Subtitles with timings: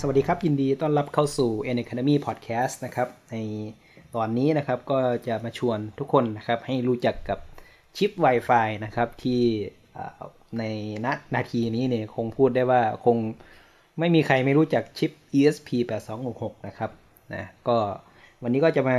[0.00, 3.36] สวัสดีครับ ยินดีต้อนรับเข้าสู่ N Academy Podcast นะครับใน
[4.14, 7.38] ตอนนี้นะครับก็จะมาชวนทุกคนนะครับให้รู้จักกับ
[7.96, 9.42] ชิป Wi-Fi นะครับที่
[10.58, 10.64] ใน
[11.04, 13.16] ณนาทีนี้เนี่ยคงพูดได้ว่าคง
[13.98, 15.68] ไม่มีใครไม่รู้จักชิป ESP
[16.18, 16.90] 8266 นะครับ
[17.34, 17.76] นะก็
[18.42, 18.98] วันนี้ก็จะมา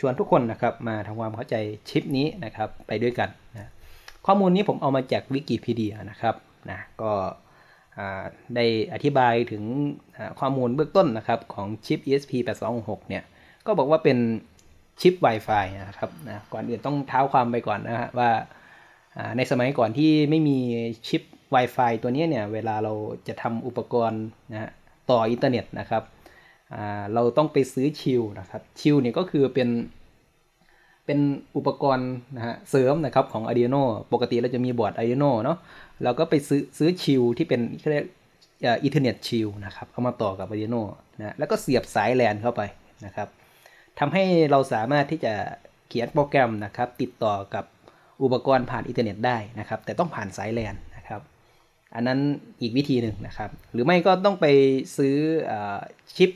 [0.00, 1.56] ชวนทุกคนนะครับมาทำความเข้าใจ
[1.90, 3.70] ชิปนี้นะครับไปด้วยกันนะ
[4.26, 6.34] ข้อมูลนี้ผมเอามาจากวิกิพีเดียนะครับ
[6.70, 7.12] นะก็
[8.56, 9.62] ได้อธิบายถึง
[10.40, 12.32] ข้อมูลเบื้องต้นนะครับของชิป ESP
[12.70, 13.22] 8266 เนี่ย
[13.66, 14.18] ก็บอกว่าเป็น
[15.00, 18.30] ชิป Wi-Fi นะครับนะก่อนอื่นต้องเท้าความไปก่อนนะฮะว่า
[19.36, 20.58] ในสมัยก่อนที่ไม่มี
[21.08, 21.22] ชิป
[21.54, 22.92] Wi-Fi ตัวนี้เนี่ย เวลาเรา
[23.28, 24.70] จะทำอุปกรณ์นะ
[25.10, 26.02] ต่ออินเทอร์เน็ตนะครับ
[27.14, 29.68] เราต้องไปซื้อ shield นะครับ shield เนี่ยก็คือเป็น
[31.06, 31.18] เป็น
[31.56, 35.58] อุปกรณ์นะฮะเสริมนะครับของ Arduino ปกติเราจะมีบอร์ด Arduino เนาะ
[36.04, 38.06] เราก็ไปซื้อซื้อ shield ที่เป็นเรียก
[38.64, 40.82] Internet shield นะครับเอามาต่อกับ Arduino
[41.18, 42.62] นะแล้วก็เสียบสายแลนเข้าไป
[43.06, 43.28] นะครับ
[43.98, 45.34] ทำให้เราสามารถที่จะ
[45.88, 47.64] เขียนโปรแกรมนะครับ ติดต่อกับ
[48.22, 51.20] อุปกรณ์ผ่านอินเทอร์เน็ตได้นะครับ แต่ต้องผ่านสายแลนนะครับ
[51.94, 52.18] อันนั้น
[52.60, 54.46] อีกวิธีหนึ่งนะครับ หรือไม่ก็ต้องไป
[54.96, 55.16] ซื้อ
[56.16, 56.30] ชิป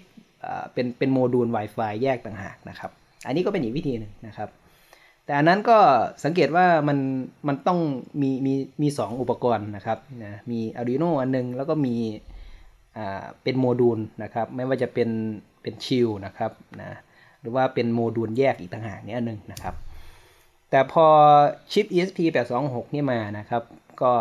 [0.72, 2.90] เป็นเป็นโมดูล Wi-Fi แยกต่างหากนะครับ
[3.26, 4.48] อันนี้ก็เป็นอีกวิธีหนึ่งนะครับ
[5.24, 5.78] แต่อันนั้นก็
[6.24, 6.98] สังเกตว่ามัน
[7.48, 7.78] มันต้อง
[8.22, 11.96] มีมีมีสองอุปกรณ์นะครับนะมี Arduino อันนึง แล้วก็มี
[12.96, 15.08] อ่าเป็นโมดูลนะครับ ไม่ว่าจะเป็น
[15.62, 16.90] เป็นชิลนะครับนะ
[17.40, 19.74] หรือว่าเป็นโมดูลแยกอีกต่างหากนี่อันนึงนะครับ
[20.70, 21.06] แต่พอ
[21.72, 22.18] ชิป ESP
[22.56, 23.62] 826นี่มานะครับ
[24.02, 24.12] ก็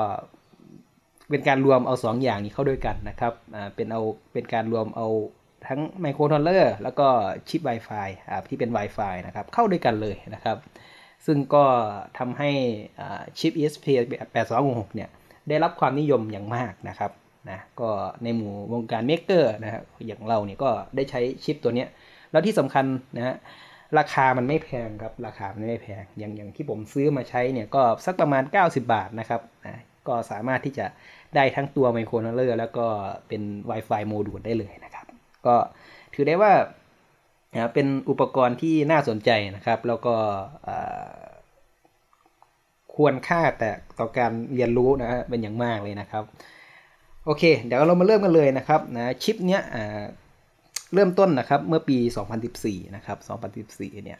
[1.29, 4.01] เป็นการรวมเอา 2 อย่างนี้เข้าด้วยกันนะครับอ่าเป็นเอา
[4.33, 5.07] เป็นการรวมเอา
[5.67, 7.07] ทั้งไมโครคอนโทรลเลอร์แล้วก็
[7.49, 10.57] ชิป Wi-Fi อ่าที่เป็น Wi-Fi นะครับ เข้าด้วยกันเลยนะครับ
[11.25, 11.65] ซึ่งก็
[12.17, 12.51] ทำให้
[13.39, 13.85] ชิป ESP
[14.41, 15.09] 8266เนี่ย
[15.49, 17.11] ได้รับความนิยมอย่างมากนะครับ
[17.49, 17.89] นะก็
[18.23, 21.87] ในหมู่วงการ maker นะฮะอย่างเราเนี่ยก็ได้ใช้ชิปตัวเนี้ย
[22.31, 22.85] แล้วที่สำคัญ
[23.17, 23.35] นะฮะ
[23.99, 30.85] ราคามันไม่แพงครับราคามันไม่แพงอย่างอย่างที่ผมซื้อมาใช้เนี่ยก็สักประมาณ 90 บาทนะครับนะก็สามารถที่จะ
[31.35, 32.87] ได้ทั้งตัวไมโครโนเลอร์แล้วก็
[33.27, 35.05] เป็น Wi-Fi โมดูลได้เลยนะครับ
[35.45, 35.55] ก็
[36.13, 36.53] ถือได้ว่า
[37.53, 40.15] นะเป็นอุปกรณ์ที่น่าสนใจนะครับ แล้วก็
[42.95, 46.23] ควรค่าแต่ต่อการเรียนรู้นะฮะเป็นอย่างมากเลยนะครับ
[47.25, 49.61] โอเค เดี๋ยวเรามาเริ่มกันเลยนะครับนะชิปเนี้ย
[50.93, 51.97] เริ่มต้นนะครับเมื่อปี
[52.47, 53.17] 2014 นะครับ
[53.77, 54.19] 2014 เนี่ย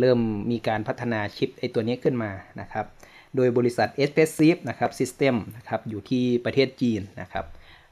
[0.00, 0.18] เริ่ม
[0.50, 2.86] มีการพัฒนาชิปไอตัวนี้ขึ้นมานะครับ
[3.36, 7.44] โดยบริษัท e s p e s i v e นะครับ System นะครับอยู่ที่ประเทศจีนนะครับ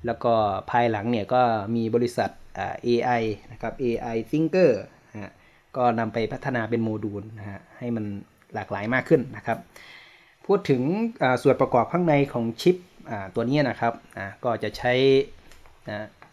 [0.06, 0.32] แล้วก็
[0.70, 1.42] ภายหลังเนี่ยก็
[1.76, 2.30] มีบริษัท
[2.86, 3.22] AI
[3.52, 4.70] นะครับ AI Thinker
[5.12, 5.32] นะฮะ
[5.76, 8.04] ก็นำไปพัฒนาเป็นโมดูลนะฮะให้มัน
[8.54, 9.58] หลากหลายมากขึ้นนะครับ
[10.46, 10.82] พูดถึง
[11.42, 12.76] ส่วนประกอบข้างในของชิป
[13.34, 13.92] ตัวนี้นะครับ
[14.44, 14.92] ก็จะใช้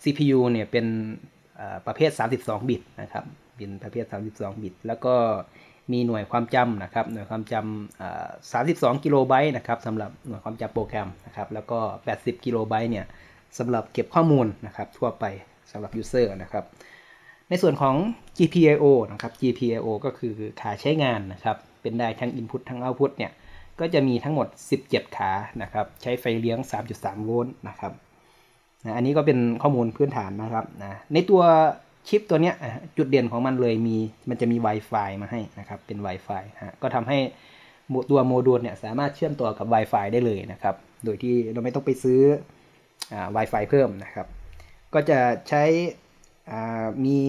[0.04, 0.86] CPU เนี่ยเป็น
[1.88, 4.06] ประเภท 32 บิตนะครับเป็นประเภท
[4.36, 5.16] 32 บิต แล้วก็
[5.92, 11.80] มีหน่วยความจำนะครับ หน่วยความจำ32 กิโลไบต์นะครับสำหรับหน่วยความจำโปรแกรมนะครับ แล้วก็
[12.12, 13.06] 80 กิโลไบต์เนี่ย
[13.58, 15.26] สำหรับเก็บข้อมูลนะครับทั่วไป
[15.72, 16.66] สำหรับ User นะครับ
[17.50, 17.96] ในส่วนของ
[18.38, 23.32] GPIO นะครับ GPIO ก็คือขาใช้งานนะครับ เป็นได้ทั้ง Input ทั้ง Output เนี่ย
[23.80, 24.48] ก็จะมีทั้งหมด
[24.82, 25.32] 17 ขา
[25.62, 26.60] นะครับ ใช้ไฟเลี้ยง
[26.92, 27.94] 3.3 โวลต์นะครับ
[28.84, 31.42] นะอันนี้ก็เป็นข้อมูลพื้นฐานนะครับนะในตัว
[32.08, 32.56] ชิปตัวเนี้ย
[32.98, 33.98] จุดเด่นของมันเลยมี
[34.30, 37.18] มันจะมี Wi-Fi มาให้นะครับ เป็น Wi-Fi ฮะก็ทำให้
[38.10, 40.76] ตัวโมดูลเนี่ยสามารถเชื่อมต่อกับ Wi-Fi ได้เลยนะครับ
[41.06, 42.22] โดยที่เราไม่ต้องไปซื้อ
[43.36, 44.28] Wi-Fi เพิ่มนะครับ
[44.94, 45.64] ก็จะใช้
[47.06, 47.20] มี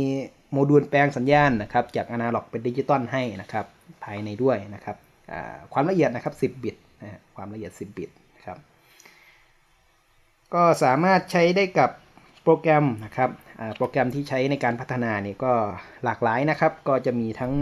[0.52, 3.66] โมดูลแปลงสัญญาณนะครับจากอนาล็อกเป็นดิจิตอลให้นะครับ
[4.04, 4.96] ภายในด้วยนะครับ
[5.72, 8.58] ความละเอียดนะครับ 10 บิตนะความละเอียด 10 บิตนะครับ
[10.54, 11.90] ก็สามารถใช้ได้กับ
[12.42, 13.30] โปรแกรมนะครับ
[13.76, 15.52] โปรแกรมที่ใช้ในการพัฒนานี่ก็
[16.04, 17.52] หลากหลายนะครับ ก็จะมีทั้ง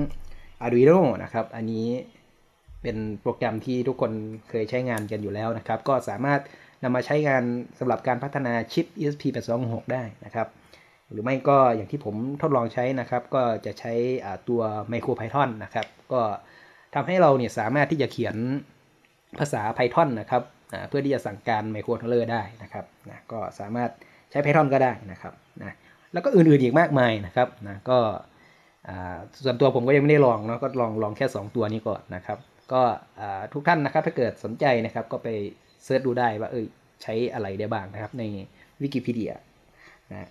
[0.64, 1.88] Arduino นะครับ อันนี้
[2.82, 4.12] เป็นโปรแกรมที่ทุกคน
[4.48, 6.40] เคยใช้งานกันอยู่แล้วนะครับ ก็สามารถ
[6.82, 7.42] นำมาใช้งาน
[7.78, 10.48] สำหรับการพัฒนาชิป ESP8266 ได้นะครับ
[11.10, 13.92] หรือไม่ก็อย่างที่ผมทดลองใช้นะครับ ก็จะใช้
[14.48, 14.60] ตัว
[14.92, 16.22] MicroPython นะครับ ก็
[16.94, 18.36] ทำให้เราเนี่ยสามารถที่จะเขียน
[19.38, 20.42] ภาษา Python นะครับ
[20.88, 23.90] เพื่อที่จะสั่งการ Microcontroller ได้นะครับนะก็สามารถ
[24.30, 25.76] ใช้ Python ก็ได้นะครับนะ
[26.12, 27.98] แล้วก็อื่นๆอีกมากมายนะครับนะก็
[29.44, 32.38] ส่วนตัวผมก็ยังไม่ได้ลองเนาะก็ลองลองแค่ 2 ตัวนี้ก่อนนะครับ
[32.72, 32.82] ก็
[33.52, 35.28] ทุกท่านนะครับถ้าเกิดสนใจนะครับก็ไป
[35.84, 36.64] เซิร์ชดูได้ว่าเออ
[37.02, 38.22] ใช้อะไรได้บ้างนะครับ ใน
[38.82, 39.32] วิกิพีเดีย
[40.10, 40.28] นะ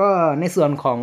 [0.00, 0.08] ก็
[0.40, 0.98] ในส่วนของ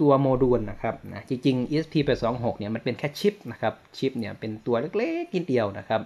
[0.00, 6.00] ตัวโมดูลนะครับนะจริงๆ ESP8266 เนี่ยมันเป็นแค่ชิปนะครับชิปเนี่ยเป็นตัวเล็กๆนิดเดียวนะครับ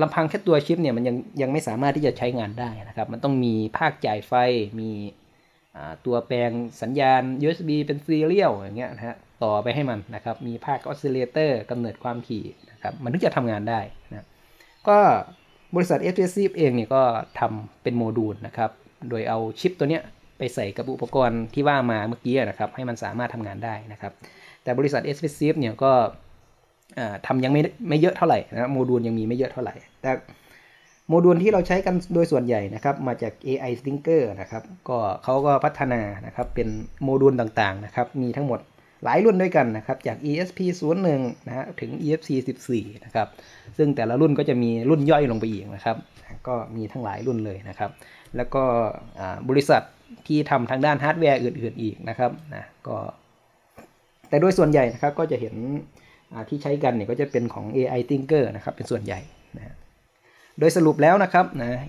[0.00, 4.32] ลำพังแค่ตัวชิปเนี่ยมันยังยังไม่สามารถที่จะใช้งานได้นะครับ มันต้องมีภาคจ่ายไฟ
[4.80, 4.90] มี
[6.06, 6.50] ตัวแปลง
[6.82, 13.80] สัญญาณ USB เป็น serial อย่างเงี้ยนะฮะต่อไปให้มันนะครับ มีภาค oscillator กำเนิดความถี่นะครับ มันถึงจะทำงานได้
[14.10, 14.26] นะ
[14.88, 14.98] ก็
[15.74, 17.02] บริษัท f อ c เองเนี่ยก็
[17.38, 18.70] ทำเป็นโมดูลนะครับ
[19.08, 20.02] โดยเอาชิปตัวเนี้ย
[20.38, 24.12] ไปใส่กับอุปกรณ์ที่ว่ามาเมื่อกี้นะครับ ให้มันสามารถทำงานได้นะครับ
[24.62, 25.92] แต่บริษัท s อ c เนี่ยก็
[27.26, 30.10] ทำยังไม่ไม่เยอะเท่าไหร่นะโมดูลยังมีไม่เยอะเท่าไหร่ แต่
[31.08, 36.68] โมดูลที่เราใช้กันโดยส่วนใหญ่นะครับ มาจาก AI Thinker นะครับ ก็เขาก็พัฒนานะครับเป็น
[37.02, 38.60] โมดูลต่างๆนะครับ มีทั้งหมด
[39.04, 40.98] หลายรุ่นด้วยกันนะครับ จาก ESP01
[41.46, 42.68] นะฮะถึง ESP14
[43.04, 43.28] นะครับ
[43.76, 45.96] ซึ่งแต่ละรุ่นก็จะมีรุ่นย่อยลงไปอีกนะครับ
[46.48, 47.90] ก็มีทั้งหลายรุ่นเลยนะครับ
[48.36, 48.62] แล้วก็
[49.48, 49.82] บริษัท
[50.26, 52.96] ที่ทำทางด้านฮาร์ดแวร์อื่นๆอีกนะครับนะก็
[54.28, 55.54] แต่โดยส่วนใหญ่นะครับก็จะเห็น
[56.48, 59.20] ที่ใช้กันเนี่ยก็จะเป็นของ AI Thinker นะครับ เป็นส่วนใหญ่
[59.56, 59.74] นะ
[60.58, 61.80] โดยสรุปแล้วนะครับนะ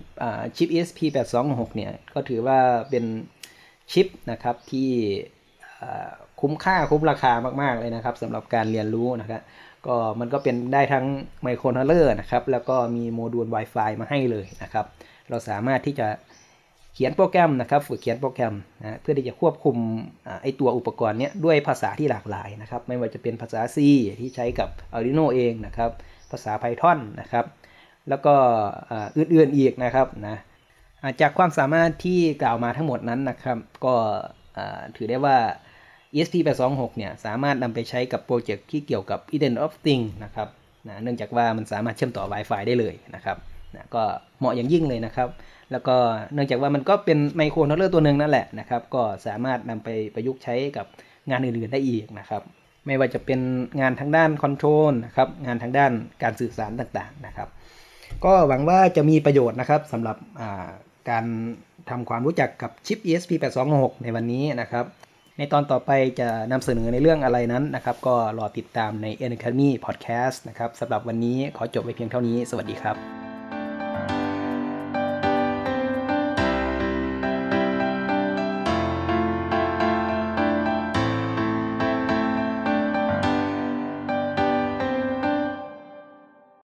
[0.55, 2.59] ชิป ESP8266 เนี่ยก็ถือว่า
[2.89, 3.05] เป็น
[3.91, 4.89] ชิปนะครับที่
[6.41, 9.41] คุ้มค่าคุ้มราคามาก ๆ เลยนะครับสำหรับการเรียนรู้นะครับ
[9.87, 11.05] ก็มันก็เป็นได้ทั้ง
[11.43, 14.85] ไมโครโทรเลอร์นะครับ แล้วก็มีโมดูล Wi-Fi มาให้เลยนะครับ
[15.29, 16.07] เราสามารถที่จะ
[16.93, 19.77] เขียนโปรแกรมนะครับฝึกเขียนโปรแกรมนะเพื่อที่จะควบคุม
[20.41, 23.77] ไอตัวอุปกรณ์นี้ด้วยภาษาที่หลากหลายนะครับ ไม่ว่าจะเป็นภาษา C
[24.19, 25.91] ที่ใช้กับ Arduino เองนะครับ
[26.31, 27.45] ภาษา Python นะครับ
[28.09, 28.35] แล้วก็
[29.17, 30.37] อื่นๆอีกนะครับนะ
[31.21, 33.95] จากความสามารถที่กล่าวมาทั้งหมดนั้นนะครับ ก็
[34.95, 35.37] ถือได้ว่า
[36.13, 40.47] ESP8266 เนี่ยสามารถนำไปใช้กับโปรเจกต์ที่เกี่ยวกับ Internet of Things นะครับ
[40.87, 43.37] นะเนื่องจากว่ามันสามารถเชื่อมต่อ Wi-Fi ได้เลยนะครับ
[43.75, 44.03] นะก็
[44.39, 45.29] เหมาะอย่างยิ่งเลยนะครับ
[45.71, 45.95] แล้วก็
[46.33, 50.85] เนื่องจากว่ามันก็เป็นไมโครคอนโทรลเลอร์ตัวหนึ่งนั่นแหละนะครับก็สามารถนำไปประยุกต์ใช้กับ
[51.29, 52.41] งานอื่นๆได้อีกนะครับ
[52.85, 53.39] ไม่ว่าจะเป็น
[53.81, 55.91] งานทางด้าน control นะครับงานทางด้าน
[56.23, 57.49] การสื่อสารต่างๆนะครับ
[58.25, 60.17] ก็หวังว่าจะมีประโยชน์นะครับสำหรับ
[61.09, 61.25] การ
[61.89, 64.85] ทำความรู้จักกับชิป ESP826 ในวันนี้นะครับ
[65.41, 73.20] ในตอนต่อไปจะนำเสนอในเรื่องอะไรนั้นนะครับ ก็รอติดตามใน Academy Podcast นะครับสำหรับวันนี้ขอจบไว้เพียงเท่านี้ สวัสดีครับ